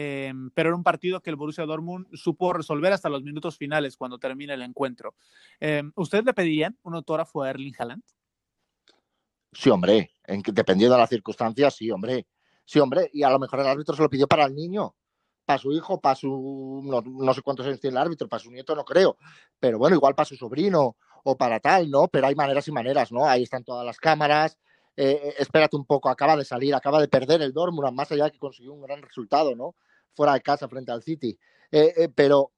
[0.00, 3.96] Em, pero era un partido que el Borussia Dortmund supo resolver hasta los minutos finales
[3.96, 5.16] cuando termina el encuentro.
[5.58, 8.04] Em, ¿Ustedes le pedirían un autógrafo a Erling Haaland?
[9.50, 12.28] Sí, hombre, en, dependiendo de las circunstancias, sí, hombre.
[12.64, 14.94] Sí, hombre, y a lo mejor el árbitro se lo pidió para el niño,
[15.44, 16.80] para su hijo, para su.
[16.84, 19.16] No, sé cuántos años tiene el árbitro, para su nieto no creo,
[19.58, 22.06] pero bueno, igual para su sobrino o para tal, ¿no?
[22.06, 23.26] Pero hay maneras y maneras, ¿no?
[23.26, 24.58] Ahí están todas las cámaras.
[24.96, 28.26] Eh, eh, espérate un poco, acaba de salir, acaba de perder el Dortmund, más allá
[28.26, 29.74] de que consiguió un gran resultado, ¿no?
[30.14, 31.38] Fuera de casa frente al City.
[31.70, 32.52] Eh, pero,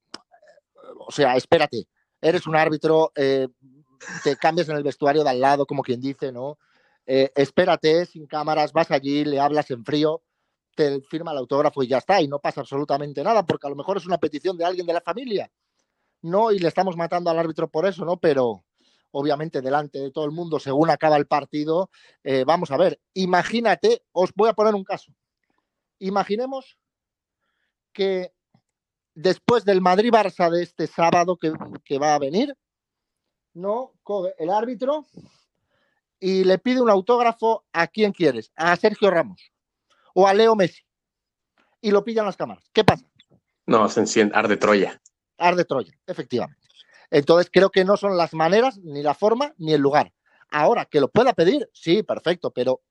[0.98, 1.86] o sea, espérate,
[2.20, 6.58] eres un árbitro, te cambias en el vestuario de al lado, como quien dice, ¿no?
[7.06, 10.22] Eh, espérate, sin cámaras, vas allí, le hablas en frío,
[10.76, 13.76] te firma el autógrafo y ya está, y no pasa absolutamente nada, porque a lo
[13.76, 15.50] mejor es una petición de alguien de la familia,
[16.22, 16.52] ¿no?
[16.52, 18.18] Y le estamos matando al árbitro por eso, ¿no?
[18.18, 18.64] Pero
[19.10, 21.90] obviamente delante de todo el mundo, según acaba el partido,
[22.22, 25.12] eh, vamos a ver, imagínate, os voy a poner un caso.
[25.98, 26.78] Imaginemos
[27.92, 28.32] que
[29.14, 31.52] después del Madrid-Barça de este sábado que,
[31.84, 32.56] que va a venir,
[33.54, 33.92] ¿no?
[34.38, 35.06] El árbitro
[36.18, 39.52] y le pide un autógrafo a quien quieres, a Sergio Ramos
[40.14, 40.82] o a Leo Messi.
[41.80, 42.68] Y lo pillan las cámaras.
[42.72, 43.06] ¿Qué pasa?
[43.66, 45.00] No, se enciende, arde Troya.
[45.38, 46.60] Arde Troya, efectivamente.
[47.10, 50.12] Entonces creo que no son las maneras, ni la forma, ni el lugar.
[50.50, 52.82] Ahora, que lo pueda pedir, sí, perfecto, pero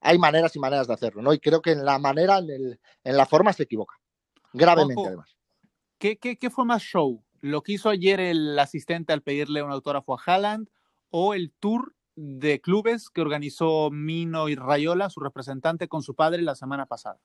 [0.00, 1.32] hay maneras y maneras de hacerlo, ¿no?
[1.32, 3.96] Y creo que en la manera, en, la forma se equivoca.
[4.52, 5.36] Gravemente, además.
[5.98, 7.22] ¿qué, qué, qué fue más show?
[7.40, 10.68] ¿Lo que hizo ayer el asistente al pedirle un autógrafo a Haaland
[11.10, 16.42] o el tour de clubes que organizó Mino y Rayola, su representante, con su padre
[16.42, 17.18] la semana pasada.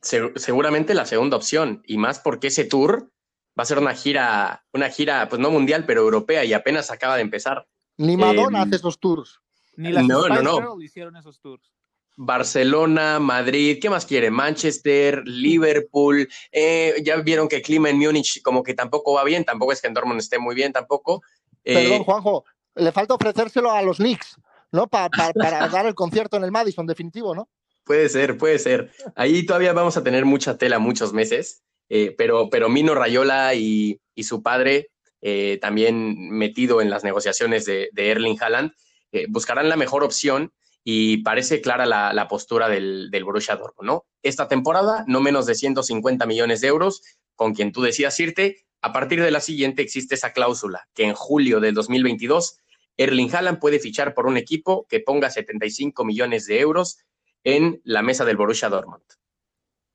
[0.00, 3.10] seguramente la segunda opción, y más porque ese tour
[3.58, 7.16] va a ser una gira, una gira, pues no mundial, pero europea, y apenas acaba
[7.16, 7.66] de empezar.
[7.96, 9.40] Ni Madonna em, hace esos tours.
[9.76, 10.80] Ni las no, no, no.
[10.82, 11.72] hicieron esos tours.
[12.16, 14.30] Barcelona, Madrid, ¿qué más quiere?
[14.30, 16.28] Manchester, Liverpool.
[16.50, 19.80] Eh, ya vieron que el clima en Múnich como que tampoco va bien, tampoco es
[19.80, 21.22] que en Dortmund esté muy bien tampoco.
[21.62, 24.36] Perdón, eh, Juanjo, le falta ofrecérselo a los Knicks,
[24.72, 24.86] ¿no?
[24.88, 27.48] para dar el concierto en el Madison definitivo, ¿no?
[27.86, 28.90] Puede ser, puede ser.
[29.14, 34.00] Ahí todavía vamos a tener mucha tela muchos meses, eh, pero, pero Mino Rayola y,
[34.16, 38.72] su padre, eh, también metido en las negociaciones de, Erling Haaland,
[39.12, 40.52] eh, buscarán la mejor opción
[40.88, 44.06] y parece clara la, postura del, del Borussia Dortmund, ¿no?
[44.22, 47.02] Esta temporada, no menos de 150 millones de euros,
[47.34, 48.64] con quien tú decías irte.
[48.82, 52.60] A partir de la siguiente existe esa cláusula que en julio del 2022
[52.96, 57.00] Erling Haaland puede fichar por un equipo que ponga 75 millones de euros
[57.42, 59.02] en la mesa del Borussia Dortmund.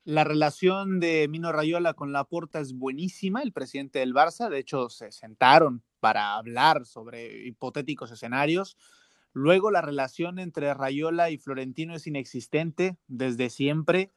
[0.04, 4.50] La relación de Mino Rayola con Laporta es buenísima, el presidente del Barça.
[4.50, 8.76] De hecho, se sentaron para hablar sobre hipotéticos escenarios.
[9.34, 14.12] Luego, la relación entre Rayola y Florentino es inexistente desde siempre.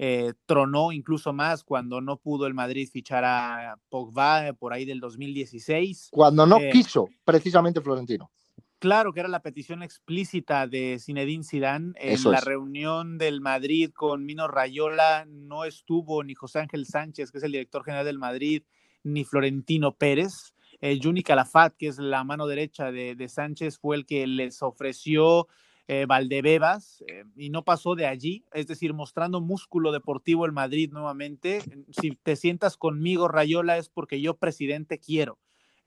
[0.00, 4.84] Eh, tronó incluso más cuando no pudo el Madrid fichar a Pogba eh, por ahí
[4.84, 6.10] del 2016.
[6.12, 8.30] Cuando no eh, quiso, precisamente Florentino.
[8.78, 11.94] Claro que era la petición explícita de Zinedine Zidane.
[11.96, 17.38] En la reunión del Madrid con Mino Rayola no estuvo ni José Ángel Sánchez, que
[17.38, 18.62] es el director general del Madrid,
[19.02, 20.54] ni Florentino Pérez.
[20.80, 24.62] Eh, Juni Calafat, que es la mano derecha de, de Sánchez, fue el que les
[24.62, 25.48] ofreció
[25.90, 30.90] eh, Valdebebas eh, y no pasó de allí, es decir, mostrando músculo deportivo el Madrid
[30.92, 31.62] nuevamente.
[31.90, 35.38] Si te sientas conmigo, Rayola, es porque yo, presidente, quiero.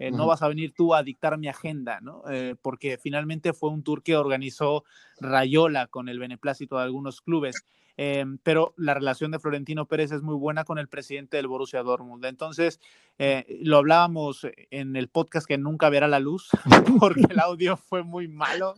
[0.01, 2.23] Eh, no vas a venir tú a dictar mi agenda, ¿no?
[2.61, 4.83] porque finalmente fue un tour que organizó
[5.19, 7.65] Rayola con el beneplácito de algunos clubes.
[8.43, 12.25] pero la relación de Florentino Pérez es muy buena con el presidente del Borussia Dortmund.
[12.25, 12.79] Entonces,
[13.61, 16.49] lo hablábamos en el podcast que nunca verá la luz,
[16.99, 18.73] porque el audio fue muy malo.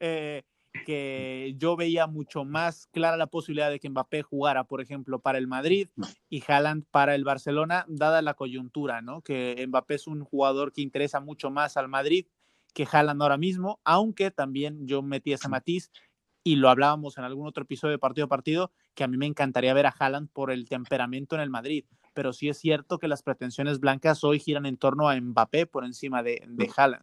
[0.00, 0.42] Eh,
[0.86, 5.36] que yo veía mucho más clara la posibilidad de que Mbappé jugara, por ejemplo, para
[5.36, 5.88] el Madrid
[6.30, 9.20] y Haaland para el Barcelona, dada la coyuntura, ¿no?
[9.20, 12.26] Que Mbappé es un jugador que interesa mucho más al Madrid
[12.72, 15.90] que Haaland ahora mismo, aunque también yo metí ese matiz
[16.44, 19.26] y lo hablábamos en algún otro episodio de partido a partido, que a mí me
[19.26, 23.08] encantaría ver a Haaland por el temperamento en el Madrid, pero sí es cierto que
[23.08, 27.02] las pretensiones blancas hoy giran en torno a Mbappé por encima de, de Haaland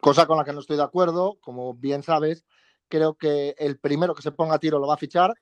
[0.00, 2.44] cosa con la que no estoy de acuerdo, como bien sabes.
[2.90, 5.32] Creo que el primero que se ponga a tiro lo va a fichar.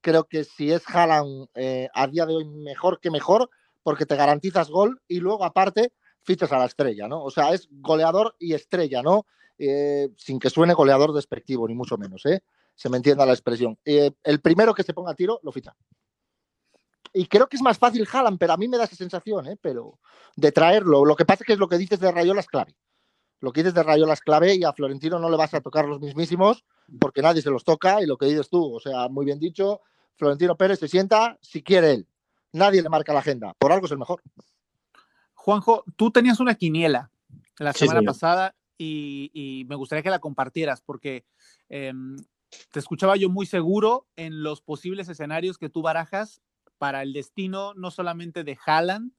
[0.00, 3.48] Creo que si es Haaland eh, a día de hoy mejor que mejor,
[3.82, 5.92] porque te garantizas gol y luego aparte
[6.22, 7.22] fichas a la estrella, ¿no?
[7.22, 9.24] O sea, es goleador y estrella, ¿no?
[9.56, 12.42] Eh, sin que suene goleador despectivo, ni mucho menos, ¿eh?
[12.74, 13.78] Se me entienda la expresión.
[13.84, 15.74] Eh, el primero que se ponga a tiro lo ficha.
[17.12, 19.56] Y creo que es más fácil Haaland, pero a mí me da esa sensación, ¿eh?
[19.62, 20.00] Pero
[20.34, 21.04] de traerlo.
[21.04, 22.76] Lo que pasa es que es lo que dices de Rayola es clave.
[23.40, 25.86] Lo que dices de Rayola es clave y a Florentino no le vas a tocar
[25.86, 26.64] los mismísimos
[27.00, 29.80] porque nadie se los toca y lo que dices tú, o sea, muy bien dicho,
[30.14, 32.06] Florentino Pérez se sienta si quiere él.
[32.52, 34.22] Nadie le marca la agenda, por algo es el mejor.
[35.34, 37.10] Juanjo, tú tenías una quiniela
[37.58, 41.24] la semana pasada y, me gustaría que la compartieras porque
[41.68, 42.16] em,
[42.70, 46.42] te escuchaba yo muy seguro en los posibles escenarios que tú barajas
[46.78, 49.12] para el destino no solamente de Haaland,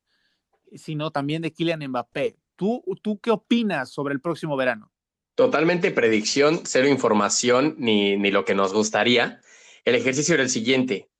[0.73, 2.37] sino también de Kylian Mbappé.
[2.55, 4.91] ¿Tú, ¿Tú qué opinas sobre el próximo verano?
[5.37, 9.39] Totalmente predicción, cero información ni, ni lo que nos gustaría.
[9.85, 11.11] El ejercicio era el siguiente.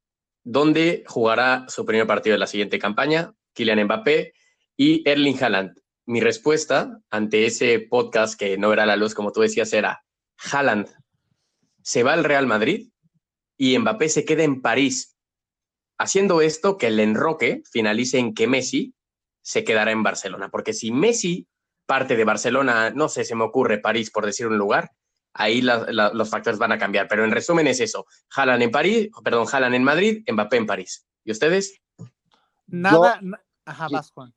[0.44, 3.36] ¿Dónde jugará su primer partido de la siguiente campaña?
[3.54, 4.34] Kylian Mbappé
[4.76, 5.80] y Erling Haaland.
[6.08, 10.04] Mi respuesta ante ese podcast que no era la luz, como tú decías, era
[10.52, 10.88] Haaland
[11.84, 12.90] se va al Real Madrid
[13.56, 15.16] y Mbappé se queda en París.
[16.00, 18.96] Haciendo esto, que el enroque finalice en que Messi
[19.44, 20.50] se quedará en Barcelona.
[20.50, 21.48] Porque si Messi
[21.88, 24.92] parte de Barcelona, no sé, se me ocurre París, por decir un lugar,
[25.34, 27.08] ahí los factores van a cambiar.
[27.08, 28.06] Pero en resumen es eso.
[28.30, 31.08] Jalan en París, perdón, jalan en Madrid, Mbappé en París.
[31.24, 31.82] ¿Y ustedes?
[32.68, 33.20] Nada,
[33.66, 34.34] ajá, vas, Juan.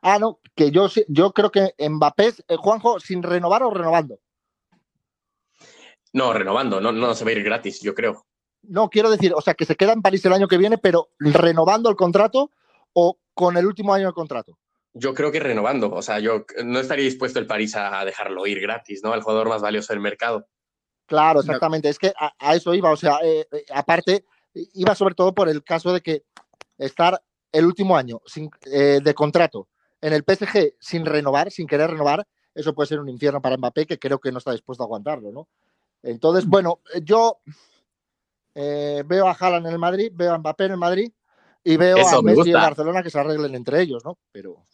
[0.00, 4.18] Ah, no, que yo, yo creo que Mbappé, eh, Juanjo, sin renovar o renovando.
[6.12, 8.24] No, renovando, no, no se va a ir gratis, yo creo.
[8.62, 11.10] No, quiero decir, o sea, que se queda en París el año que viene, pero
[11.18, 12.50] renovando el contrato
[12.92, 14.58] o con el último año de contrato.
[14.98, 18.60] Yo creo que renovando, o sea, yo no estaría dispuesto el París a dejarlo ir
[18.60, 19.12] gratis, ¿no?
[19.12, 20.48] Al jugador más valioso del mercado.
[21.06, 25.34] Claro, exactamente, es que a, eso iba, o sea, eh, eh, aparte, iba sobre todo
[25.34, 26.24] por el caso de que
[26.76, 29.68] estar el último año sin, eh, de contrato
[30.00, 33.86] en el PSG sin renovar, sin querer renovar, eso puede ser un infierno para Mbappé
[33.86, 35.48] que creo que no está dispuesto a aguantarlo, ¿no?
[36.02, 37.40] Entonces, bueno, yo
[38.54, 41.12] eh, veo a Haaland en el Madrid, veo a Mbappé en el Madrid
[41.64, 44.18] y veo a Messi en Barcelona que se arreglen entre ellos, ¿no?
[44.30, 44.66] Pero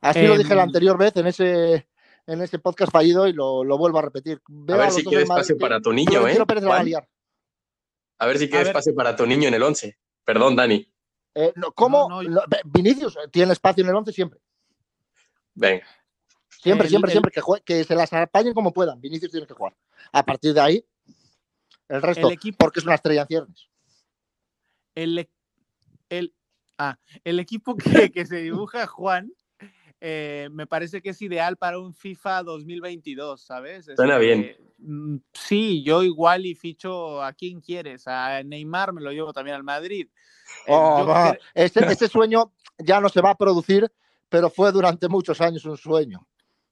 [0.00, 1.88] así lo dije la em, anterior vez en ese,
[2.26, 4.40] en ese podcast fallido y lo, vuelvo a repetir.
[4.68, 6.38] a ver si quieres espacio para tu niño, ¿eh?
[8.18, 9.96] A, ver si quieres espacio para tu niño en el 11.
[10.24, 10.86] Perdón, Dani.
[11.34, 12.20] Eh, ¿Cómo?
[12.64, 14.40] Vinicius tiene espacio en el 11 siempre.
[15.54, 15.86] Venga.
[16.48, 19.00] Siempre, siempre, siempre, que, que se las apañen como puedan.
[19.00, 19.74] Vinicius tiene que jugar.
[20.12, 20.84] A partir de ahí,
[21.88, 23.68] el resto, equipo, porque es una estrella en ciernes.
[24.94, 25.28] El,
[26.10, 26.34] el,
[26.76, 29.32] ah, el equipo que, que se dibuja Juan
[30.00, 33.90] eh, me parece que es ideal para un FIFA 2022, ¿sabes?
[33.94, 34.56] Suena bien.
[34.78, 39.56] Mm, sí, yo igual y ficho a quien quieres, a Neymar me lo llevo también
[39.56, 40.08] al Madrid.
[40.66, 43.90] Eh, oh, ese, sueño ya no se va a producir,
[44.28, 46.26] pero fue durante muchos años un sueño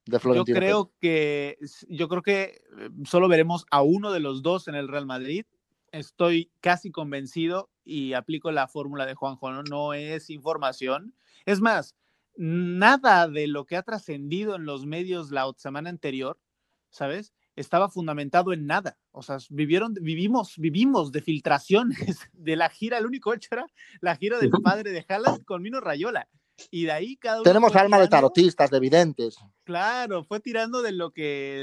[0.09, 4.75] yo creo que yo creo que eh, solo veremos a uno de los dos en
[4.75, 5.45] el Real Madrid.
[5.93, 9.63] Estoy casi convencido y aplico la fórmula de Juanjo, ¿no?
[9.63, 11.15] no es información.
[11.47, 11.95] Es más,
[12.39, 16.39] nada de lo que ha trascendido en los medios la semana anterior,
[16.89, 17.35] ¿sabes?
[17.57, 18.97] Estaba fundamentado en nada.
[19.11, 22.99] O sea, vivieron, vivimos, vivimos de filtraciones de la gira.
[22.99, 23.67] El único hecho era
[24.01, 26.29] la gira del padre de Haaland con Mino Rayola.
[26.71, 29.39] Y de ahí cada uno Tenemos alma de tarotistas, de videntes.
[29.65, 31.63] Claro, fue tirando de lo que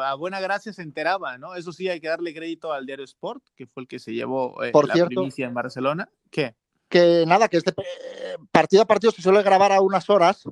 [0.00, 1.54] a buena gracia se enteraba, ¿no?
[1.54, 4.62] Eso sí, hay que darle crédito al diario Sport, que fue el que se llevó
[4.62, 6.08] eh, Por la cierto, primicia en Barcelona.
[6.30, 6.54] ¿Qué?
[6.92, 10.42] Que nada, que este eh, partido a partido se suele grabar a unas horas.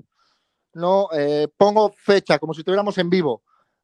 [0.73, 3.43] No eh, pongo fecha como si estuviéramos en vivo.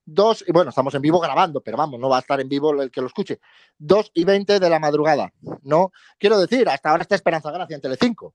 [0.09, 2.81] Dos, y bueno, estamos en vivo grabando, pero vamos, no va a estar en vivo
[2.81, 3.41] el que lo escuche.
[3.77, 5.93] Dos y veinte de la madrugada, ¿no?
[6.19, 8.35] Quiero decir, hasta ahora está Esperanza Gracia en Telecinco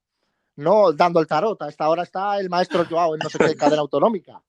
[0.56, 1.62] no dando el tarot.
[1.62, 4.44] A esta hora está el maestro Joao en no sé qué cadena autonómica.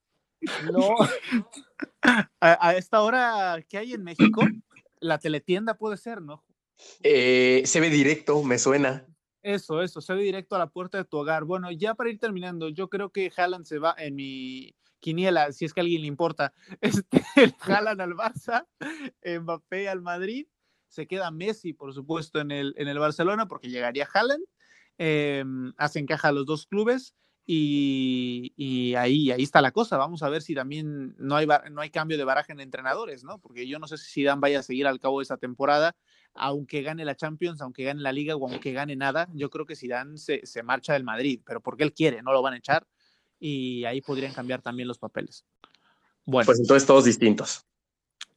[0.73, 0.97] No.
[2.41, 4.43] A, esta hora, ¿qué hay en México?
[4.99, 6.45] La teletienda puede ser, ¿no?
[7.03, 9.07] Eh, se ve directo, me suena.
[9.43, 11.45] Eso, eso, se ve directo a la puerta de tu hogar.
[11.45, 15.65] Bueno, ya para ir terminando, yo creo que Haaland se va en mi quiniela, si
[15.65, 16.53] es que a alguien le importa.
[16.81, 17.23] Este,
[17.61, 18.67] Haaland al Barça,
[19.25, 20.47] Mbappé al Madrid,
[20.89, 24.45] se queda Messi, por supuesto, en el, en el Barcelona, porque llegaría Haaland
[24.99, 25.45] eh,
[25.79, 29.97] hacen caja los dos clubes y, ahí, ahí está la cosa.
[29.97, 33.39] Vamos a ver si también no hay, no hay cambio de baraje en entrenadores, ¿no?
[33.41, 35.97] Porque yo no sé si Zidane vaya a seguir al cabo de esa temporada,
[36.35, 39.29] aunque gane la Champions, aunque gane la Liga o aunque gane nada.
[39.35, 42.43] Yo creo que Zidane se, se marcha del Madrid, pero porque él quiere, no lo
[42.43, 42.87] van a echar
[43.39, 45.45] y ahí podrían cambiar también los papeles.
[46.25, 46.47] Bueno.
[46.47, 47.67] Pues entonces todos distintos.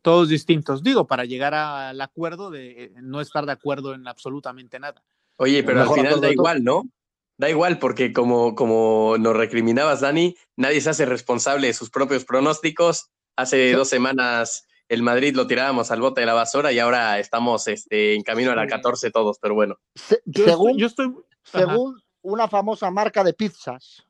[0.02, 0.84] Todos distintos.
[0.84, 5.04] Digo, para llegar al acuerdo de no estar de acuerdo en absolutamente nada.
[5.38, 6.90] Oye, pero al final da igual, ¿no?
[7.38, 12.24] Da igual porque como, como nos recriminabas, Dani, nadie se hace responsable de sus propios
[12.24, 13.10] pronósticos.
[13.36, 17.68] Hace dos semanas el Madrid lo tirábamos al bote de la basura y ahora estamos
[17.68, 19.78] este, en camino a la 14 todos, pero bueno.
[19.96, 21.14] según, yo estoy...
[21.44, 24.04] según una famosa marca de pizzas,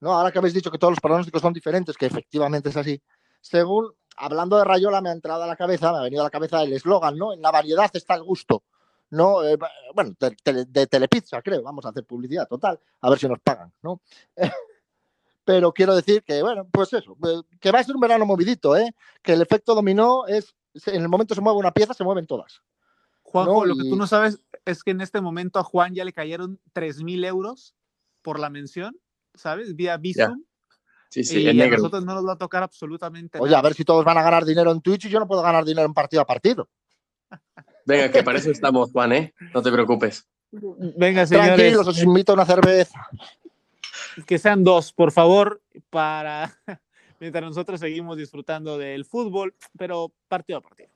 [0.00, 0.12] ¿no?
[0.12, 3.00] Ahora que habéis dicho que todos los pronósticos son diferentes, que efectivamente es así,
[3.40, 6.30] según, hablando de Rayola, me ha entrado a la cabeza, me ha venido a la
[6.30, 7.32] cabeza el eslogan, ¿no?
[7.32, 8.62] En la variedad está el gusto.
[9.10, 9.44] ¿no?
[9.44, 9.56] Eh,
[9.94, 13.72] bueno, de, de, Telepizza, creo, vamos a hacer publicidad total, a ver si nos pagan,
[13.82, 14.00] ¿no?
[15.44, 18.76] Pero quiero decir que, bueno, pues eso, eh, que va a ser un verano movidito,
[18.76, 18.94] ¿eh?
[19.22, 20.54] Que el efecto dominó es,
[20.86, 22.62] en el momento se mueve una pieza, se mueven todas.
[23.22, 26.12] Juanjo, lo que tú no sabes es que en este momento a Juan ya le
[26.12, 27.74] cayeron 3.000 euros
[28.22, 28.96] por la mención,
[29.34, 29.74] ¿sabes?
[29.74, 30.44] Vía Visum.
[31.10, 33.84] Sí, sí, y a nosotros no nos va a tocar absolutamente Oye, a ver si
[33.84, 36.22] todos van a ganar dinero en Twitch y yo no puedo ganar dinero en partido
[36.22, 36.68] a partido.
[37.86, 39.34] Venga, que para eso estamos, Juan, ¿eh?
[39.52, 40.26] No te preocupes.
[40.50, 41.54] Venga, señores.
[41.54, 43.08] Tranquilos, os invito a una cerveza.
[44.26, 46.54] Que sean dos, por favor, para
[47.20, 50.93] mientras nosotros seguimos disfrutando del fútbol, pero partido a partido.